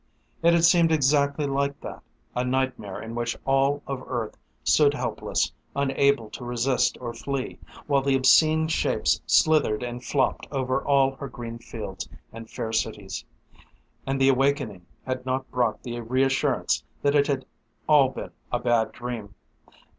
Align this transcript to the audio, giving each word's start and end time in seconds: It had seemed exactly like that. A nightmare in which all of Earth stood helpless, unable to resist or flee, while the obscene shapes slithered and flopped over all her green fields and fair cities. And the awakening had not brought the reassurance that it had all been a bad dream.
It 0.41 0.53
had 0.55 0.63
seemed 0.63 0.91
exactly 0.91 1.45
like 1.45 1.79
that. 1.81 2.01
A 2.35 2.43
nightmare 2.43 2.99
in 2.99 3.13
which 3.13 3.37
all 3.45 3.83
of 3.85 4.03
Earth 4.07 4.35
stood 4.63 4.95
helpless, 4.95 5.51
unable 5.75 6.27
to 6.31 6.43
resist 6.43 6.97
or 6.99 7.13
flee, 7.13 7.59
while 7.85 8.01
the 8.01 8.15
obscene 8.15 8.67
shapes 8.67 9.21
slithered 9.27 9.83
and 9.83 10.03
flopped 10.03 10.47
over 10.51 10.81
all 10.83 11.11
her 11.17 11.27
green 11.27 11.59
fields 11.59 12.09
and 12.33 12.49
fair 12.49 12.73
cities. 12.73 13.25
And 14.07 14.19
the 14.19 14.29
awakening 14.29 14.87
had 15.05 15.23
not 15.23 15.51
brought 15.51 15.83
the 15.83 16.01
reassurance 16.01 16.83
that 17.03 17.13
it 17.13 17.27
had 17.27 17.45
all 17.87 18.09
been 18.09 18.31
a 18.51 18.57
bad 18.57 18.93
dream. 18.93 19.35